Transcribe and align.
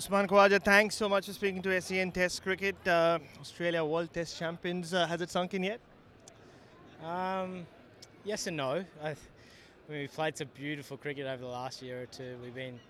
Usman 0.00 0.26
Khawaja, 0.26 0.64
thanks 0.64 0.94
so 0.94 1.10
much 1.10 1.26
for 1.26 1.34
speaking 1.34 1.60
to 1.60 1.78
SEN 1.78 2.10
Test 2.10 2.42
Cricket. 2.42 2.74
Uh, 2.88 3.18
Australia 3.38 3.84
World 3.84 4.10
Test 4.10 4.38
Champions. 4.38 4.94
Uh, 4.94 5.06
has 5.06 5.20
it 5.20 5.28
sunk 5.28 5.52
in 5.52 5.62
yet? 5.62 5.78
Um, 7.04 7.66
yes 8.24 8.46
and 8.46 8.56
no. 8.56 8.82
I, 9.02 9.10
I 9.10 9.14
mean, 9.90 10.00
we've 10.00 10.10
played 10.10 10.38
some 10.38 10.48
beautiful 10.54 10.96
cricket 10.96 11.26
over 11.26 11.42
the 11.42 11.50
last 11.50 11.82
year 11.82 12.00
or 12.00 12.06
two. 12.06 12.38
We've 12.42 12.54
been 12.54 12.80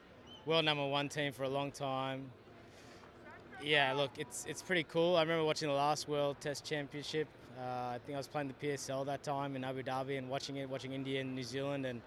world 0.46 0.64
number 0.64 0.86
one 0.86 1.08
team 1.08 1.32
for 1.32 1.42
a 1.42 1.48
long 1.48 1.72
time. 1.72 2.30
Yeah, 3.61 3.92
look, 3.92 4.12
it's 4.16 4.46
it's 4.48 4.62
pretty 4.62 4.84
cool. 4.84 5.16
I 5.16 5.22
remember 5.22 5.42
watching 5.42 5.66
the 5.66 5.74
last 5.74 6.08
World 6.08 6.36
Test 6.40 6.64
Championship. 6.64 7.27
Uh, 7.58 7.95
I 7.95 7.98
think 8.06 8.14
I 8.14 8.18
was 8.18 8.29
playing 8.29 8.54
the 8.54 8.68
PSL 8.68 9.04
that 9.06 9.24
time 9.24 9.56
in 9.56 9.64
Abu 9.64 9.82
Dhabi 9.82 10.16
and 10.16 10.29
watching 10.29 10.58
it, 10.58 10.70
watching 10.70 10.92
India 10.92 11.22
and 11.22 11.34
New 11.34 11.42
Zealand, 11.42 11.86
and 11.86 12.02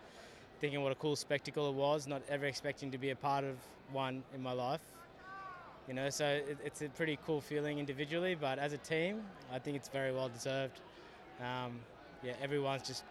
thinking 0.64 0.82
what 0.82 0.94
a 0.94 0.96
cool 0.96 1.18
spectacle 1.18 1.68
it 1.68 1.74
was. 1.74 2.08
Not 2.08 2.22
ever 2.30 2.46
expecting 2.46 2.90
to 2.92 2.98
be 2.98 3.10
a 3.10 3.18
part 3.18 3.44
of 3.44 3.58
one 3.92 4.24
in 4.34 4.42
my 4.42 4.54
life. 4.54 4.80
You 5.90 5.94
know, 5.94 6.10
so 6.10 6.26
it, 6.26 6.58
it's 6.64 6.82
a 6.82 6.88
pretty 6.88 7.20
cool 7.26 7.42
feeling 7.42 7.80
individually, 7.80 8.34
but 8.34 8.60
as 8.60 8.72
a 8.72 8.78
team, 8.78 9.24
I 9.52 9.60
think 9.60 9.76
it's 9.76 9.90
very 9.90 10.14
well 10.14 10.30
deserved. 10.30 10.80
Um, 11.42 11.82
yeah, 12.24 12.36
everyone's 12.42 12.88
just 12.88 13.04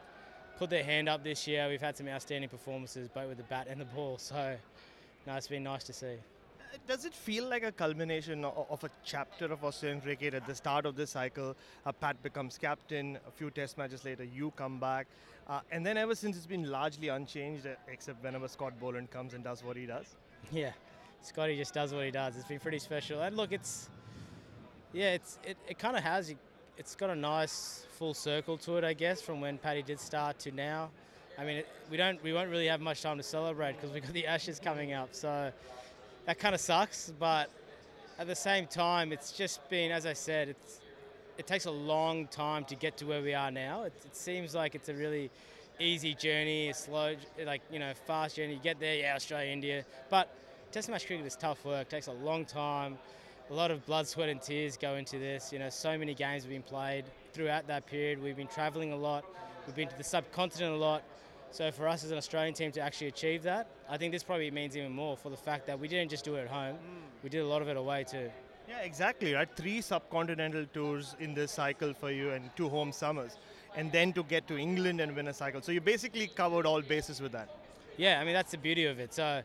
put 0.57 0.71
their 0.71 0.83
hand 0.83 1.11
up 1.11 1.23
this 1.23 1.47
year. 1.47 1.69
We've 1.69 1.79
had 1.79 1.95
some 1.95 2.09
outstanding 2.09 2.49
performances, 2.49 3.07
both 3.09 3.29
with 3.29 3.37
the 3.37 3.45
bat 3.45 3.67
and 3.69 3.79
the 3.79 3.85
ball. 3.85 4.17
So, 4.17 4.57
no, 5.27 5.35
it's 5.35 5.49
been 5.49 5.65
nice 5.65 5.85
to 5.85 5.93
see. 5.93 6.15
Does 6.87 7.05
it 7.05 7.15
feel 7.15 7.49
like 7.49 7.65
a 7.65 7.73
culmination 7.73 8.45
of 8.45 8.83
a 8.83 8.91
chapter 9.05 9.47
of 9.47 9.65
Australian 9.65 10.01
cricket 10.01 10.35
at 10.35 10.47
the 10.47 10.55
start 10.55 10.87
of 10.87 10.97
this 10.97 11.11
cycle? 11.11 11.55
Uh, 11.85 11.93
Pat 11.93 12.23
becomes 12.23 12.59
captain. 12.59 13.19
A 13.27 13.31
few 13.31 13.51
Test 13.51 13.77
matches 13.77 14.05
later, 14.05 14.25
you 14.25 14.53
come 14.57 14.79
back, 14.79 15.07
uh, 15.49 15.61
and 15.71 15.85
then 15.85 15.97
ever 15.97 16.15
since 16.15 16.37
it's 16.37 16.47
been 16.47 16.71
largely 16.71 17.09
unchanged, 17.09 17.67
uh, 17.67 17.75
except 17.89 18.23
whenever 18.25 18.49
Scott 18.49 18.79
Boland 18.81 19.11
comes 19.11 19.35
and 19.35 19.45
does 19.45 19.63
what 19.63 19.77
he 19.77 19.87
does. 19.87 20.17
Yeah, 20.51 20.73
Scotty 21.21 21.57
just 21.57 21.75
does 21.75 21.93
what 21.93 22.05
he 22.05 22.11
does. 22.11 22.37
It's 22.37 22.49
been 22.49 22.61
pretty 22.61 22.79
special. 22.79 23.21
And 23.21 23.37
look, 23.37 23.53
it's 23.53 23.91
yeah, 24.93 25.13
it's 25.13 25.39
it, 25.45 25.57
it 25.69 25.79
kind 25.79 25.97
of 25.97 26.03
has 26.03 26.35
it's 26.79 26.95
got 26.95 27.11
a 27.11 27.15
nice 27.15 27.87
full 27.99 28.15
circle 28.15 28.57
to 28.59 28.79
it, 28.79 28.85
I 28.85 28.95
guess, 28.95 29.21
from 29.21 29.41
when 29.41 29.59
Paddy 29.59 29.83
did 29.83 30.01
start 30.01 30.39
to 30.41 30.53
now. 30.53 30.91
I 31.39 31.45
mean, 31.45 31.65
we 31.91 31.97
don't 31.97 32.23
we 32.23 32.33
won't 32.33 32.51
really 32.51 32.67
have 32.67 32.81
much 32.81 33.03
time 33.03 33.19
to 33.19 33.23
celebrate 33.23 33.75
because 33.75 33.91
we've 33.91 34.03
got 34.03 34.13
the 34.13 34.27
Ashes 34.27 34.59
coming 34.59 34.93
up, 34.95 35.11
so 35.13 35.53
that 36.27 36.39
kind 36.39 36.55
of 36.55 36.61
sucks. 36.61 37.13
But 37.19 37.51
at 38.19 38.27
the 38.27 38.35
same 38.35 38.67
time, 38.67 39.13
it's 39.13 39.33
just 39.33 39.69
been, 39.69 39.91
as 39.91 40.07
I 40.07 40.13
said, 40.13 40.49
it's 40.49 40.81
it 41.39 41.47
takes 41.47 41.65
a 41.65 41.71
long 41.71 42.27
time 42.27 42.65
to 42.67 42.75
get 42.77 42.97
to 42.99 43.07
where 43.07 43.23
we 43.23 43.35
are 43.35 43.51
now. 43.51 43.85
It, 43.85 43.95
it 44.05 44.15
seems 44.15 44.55
like 44.55 44.75
it's 44.75 44.89
a 44.89 44.95
really 44.95 45.31
easy 45.81 46.15
journey, 46.15 46.69
a 46.69 46.75
slow, 46.75 47.17
like 47.45 47.63
you 47.71 47.79
know, 47.79 47.93
fast 48.07 48.37
journey. 48.37 48.55
You 48.55 48.61
get 48.61 48.79
there, 48.79 48.97
yeah, 48.97 49.15
Australia, 49.15 49.51
India, 49.51 49.85
but 50.11 50.29
Test 50.73 50.89
match 50.89 51.07
cricket 51.07 51.27
is 51.27 51.37
tough 51.37 51.63
work. 51.67 51.91
Takes 51.91 52.07
a 52.07 52.13
long 52.13 52.47
time. 52.47 52.97
A 53.51 53.53
lot 53.53 53.71
of 53.71 53.85
blood, 53.85 54.09
sweat, 54.09 54.31
and 54.31 54.41
tears 54.41 54.79
go 54.79 54.95
into 54.95 55.19
this. 55.19 55.53
You 55.53 55.59
know, 55.59 55.69
so 55.69 55.99
many 55.99 56.15
games 56.15 56.45
have 56.45 56.51
been 56.51 56.63
played 56.63 57.05
throughout 57.35 57.67
that 57.67 57.87
period. 57.87 58.23
We've 58.23 58.39
been 58.39 58.47
travelling 58.47 58.91
a 58.91 58.97
lot. 58.97 59.23
We've 59.67 59.77
been 59.77 59.89
to 59.89 59.99
the 59.99 60.05
subcontinent 60.05 60.73
a 60.73 60.79
lot. 60.79 61.03
So 61.53 61.71
for 61.71 61.87
us 61.87 62.03
as 62.03 62.11
an 62.11 62.17
Australian 62.17 62.55
team 62.55 62.73
to 62.73 62.81
actually 62.81 63.09
achieve 63.09 63.43
that, 63.43 63.67
I 63.89 63.99
think 63.99 64.11
this 64.13 64.23
probably 64.23 64.51
means 64.51 64.75
even 64.75 64.91
more 64.91 65.19
for 65.19 65.29
the 65.29 65.37
fact 65.37 65.67
that 65.67 65.79
we 65.79 65.87
didn't 65.87 66.11
just 66.11 66.25
do 66.25 66.37
it 66.37 66.43
at 66.43 66.49
home. 66.49 66.79
We 67.23 67.29
did 67.29 67.41
a 67.41 67.47
lot 67.47 67.61
of 67.61 67.69
it 67.69 67.77
away 67.77 68.05
too. 68.05 68.31
Yeah, 68.67 68.79
exactly, 68.79 69.35
right? 69.35 69.49
Three 69.55 69.81
subcontinental 69.81 70.73
tours 70.73 71.15
in 71.21 71.35
this 71.35 71.53
cycle 71.53 71.93
for 71.93 72.11
you 72.11 72.31
and 72.31 72.49
two 72.57 72.71
home 72.71 72.91
summers. 72.91 73.37
And 73.77 73.93
then 73.93 74.15
to 74.15 74.23
get 74.23 74.49
to 74.49 74.57
England 74.57 75.03
and 75.03 75.15
win 75.15 75.29
a 75.29 75.35
cycle. 75.35 75.61
So 75.61 75.73
you 75.73 75.83
basically 75.83 76.27
covered 76.27 76.65
all 76.65 76.81
bases 76.81 77.21
with 77.21 77.33
that. 77.33 77.51
Yeah, 77.99 78.19
I 78.19 78.25
mean 78.25 78.33
that's 78.33 78.53
the 78.53 78.59
beauty 78.59 78.87
of 78.87 78.99
it. 78.99 79.13
So 79.13 79.43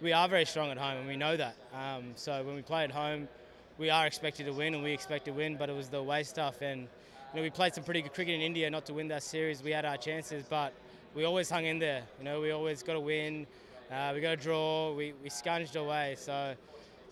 we 0.00 0.14
are 0.14 0.28
very 0.28 0.46
strong 0.46 0.70
at 0.70 0.78
home, 0.78 0.96
and 0.96 1.06
we 1.06 1.16
know 1.16 1.36
that. 1.36 1.56
Um, 1.74 2.12
so 2.14 2.42
when 2.42 2.54
we 2.56 2.62
play 2.62 2.84
at 2.84 2.90
home, 2.90 3.28
we 3.76 3.90
are 3.90 4.06
expected 4.06 4.46
to 4.46 4.52
win, 4.52 4.72
and 4.72 4.82
we 4.82 4.92
expect 4.92 5.26
to 5.26 5.32
win. 5.32 5.56
But 5.56 5.68
it 5.68 5.76
was 5.76 5.90
the 5.90 5.98
away 5.98 6.22
stuff, 6.22 6.62
and 6.62 6.82
you 6.82 7.36
know 7.36 7.42
we 7.42 7.50
played 7.50 7.74
some 7.74 7.84
pretty 7.84 8.00
good 8.00 8.14
cricket 8.14 8.34
in 8.34 8.40
India, 8.40 8.70
not 8.70 8.86
to 8.86 8.94
win 8.94 9.08
that 9.08 9.22
series. 9.22 9.62
We 9.62 9.72
had 9.72 9.84
our 9.84 9.98
chances, 9.98 10.44
but 10.48 10.72
we 11.14 11.24
always 11.24 11.50
hung 11.50 11.64
in 11.64 11.78
there. 11.78 12.02
You 12.18 12.24
know, 12.24 12.40
we 12.40 12.50
always 12.50 12.82
got 12.82 12.96
a 12.96 13.00
win. 13.00 13.46
Uh, 13.90 14.12
we 14.14 14.20
got 14.20 14.32
a 14.32 14.36
draw. 14.36 14.92
We 14.94 15.14
we 15.22 15.28
scunged 15.28 15.76
away. 15.76 16.16
So 16.18 16.54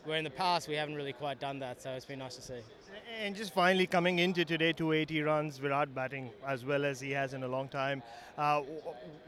where 0.05 0.17
in 0.17 0.25
the 0.25 0.31
past 0.31 0.69
we 0.69 0.75
haven't 0.75 0.95
really 0.95 1.13
quite 1.13 1.41
done 1.41 1.59
that. 1.59 1.83
So 1.83 1.91
it's 1.91 2.07
been 2.07 2.21
nice 2.21 2.37
to 2.37 2.43
see. 2.43 2.61
And 3.21 3.35
just 3.35 3.53
finally 3.53 3.87
coming 3.87 4.21
into 4.21 4.45
today, 4.45 4.73
280 4.73 5.23
runs, 5.23 5.59
Virat 5.59 5.95
batting 5.95 6.31
as 6.47 6.65
well 6.65 6.85
as 6.85 7.01
he 7.01 7.11
has 7.11 7.35
in 7.35 7.43
a 7.43 7.49
long 7.49 7.69
time. 7.69 8.03
Uh, 8.37 8.63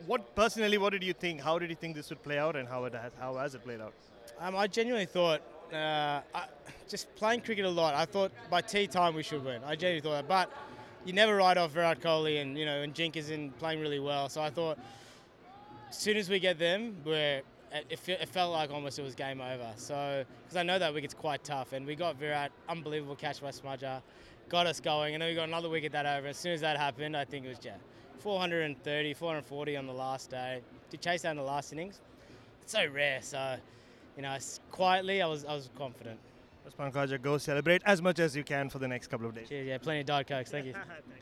what 0.06 0.34
personally, 0.36 0.78
what 0.78 0.90
did 0.90 1.02
you 1.02 1.12
think? 1.12 1.40
How 1.40 1.58
did 1.58 1.70
you 1.70 1.76
think 1.76 1.96
this 1.96 2.08
would 2.10 2.22
play 2.22 2.38
out, 2.38 2.56
and 2.56 2.68
how 2.68 2.84
it 2.84 2.94
has, 2.94 3.12
how 3.18 3.36
has 3.36 3.54
it 3.54 3.64
played 3.64 3.80
out? 3.80 3.92
Um, 4.38 4.54
I 4.54 4.66
genuinely 4.68 5.06
thought, 5.06 5.42
uh, 5.72 6.20
I, 6.34 6.44
just 6.88 7.14
playing 7.16 7.40
cricket 7.40 7.64
a 7.64 7.68
lot, 7.68 7.94
I 7.94 8.04
thought 8.04 8.32
by 8.48 8.60
tea 8.60 8.86
time 8.86 9.14
we 9.14 9.22
should 9.22 9.44
win. 9.44 9.62
I 9.64 9.74
genuinely 9.74 10.00
thought 10.00 10.28
that. 10.28 10.28
But 10.28 10.52
you 11.04 11.12
never 11.12 11.36
write 11.36 11.56
off 11.56 11.72
Virat 11.72 12.00
Kohli 12.00 12.40
and, 12.42 12.58
you 12.58 12.66
know, 12.66 12.82
and 12.82 12.94
Jink 12.94 13.16
is 13.16 13.30
in 13.30 13.50
playing 13.52 13.80
really 13.80 14.00
well. 14.00 14.28
So 14.28 14.40
I 14.42 14.50
thought 14.50 14.78
as 15.88 15.96
soon 15.96 16.16
as 16.16 16.28
we 16.28 16.38
get 16.38 16.58
them, 16.58 16.96
we're, 17.04 17.42
it, 17.72 18.00
it 18.08 18.28
felt 18.28 18.52
like 18.52 18.70
almost 18.70 18.98
it 18.98 19.02
was 19.02 19.14
game 19.14 19.40
over. 19.40 19.72
So, 19.76 20.24
because 20.44 20.56
I 20.56 20.62
know 20.62 20.78
that 20.78 20.92
wicket's 20.92 21.14
quite 21.14 21.42
tough. 21.44 21.72
And 21.72 21.86
we 21.86 21.94
got 21.94 22.16
Virat, 22.16 22.52
unbelievable 22.68 23.16
catch 23.16 23.40
by 23.40 23.50
Smudger, 23.50 24.02
got 24.48 24.66
us 24.66 24.80
going. 24.80 25.14
And 25.14 25.22
then 25.22 25.30
we 25.30 25.34
got 25.34 25.48
another 25.48 25.68
wicket 25.68 25.92
that 25.92 26.06
over. 26.06 26.28
As 26.28 26.36
soon 26.36 26.52
as 26.52 26.60
that 26.60 26.76
happened, 26.76 27.16
I 27.16 27.24
think 27.24 27.46
it 27.46 27.48
was, 27.48 27.58
yeah, 27.62 27.76
430, 28.18 29.14
440 29.14 29.76
on 29.76 29.86
the 29.86 29.92
last 29.92 30.30
day. 30.30 30.60
To 30.90 30.96
chase 30.96 31.22
down 31.22 31.36
the 31.36 31.42
last 31.42 31.72
innings, 31.72 32.00
it's 32.62 32.72
so 32.72 32.86
rare. 32.92 33.20
So, 33.22 33.56
you 34.16 34.22
know, 34.22 34.36
quietly, 34.70 35.22
I 35.22 35.26
was 35.26 35.44
I 35.44 35.54
was 35.54 35.70
confident. 35.78 36.18
Usman 36.66 36.92
Khawaja, 36.92 37.20
go 37.20 37.38
celebrate 37.38 37.82
as 37.84 38.02
much 38.02 38.18
as 38.18 38.36
you 38.36 38.44
can 38.44 38.68
for 38.68 38.78
the 38.78 38.88
next 38.88 39.08
couple 39.08 39.26
of 39.26 39.34
days. 39.34 39.48
Cheers, 39.48 39.66
yeah, 39.66 39.78
plenty 39.78 40.00
of 40.00 40.06
Diet 40.06 40.26
Cokes. 40.26 40.50
Thank 40.50 40.66
you. 40.66 40.74